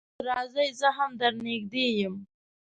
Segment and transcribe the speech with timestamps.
[0.09, 2.15] تاسو راځئ زه هم در نږدې يم